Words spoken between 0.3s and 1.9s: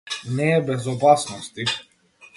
Не е без опасности.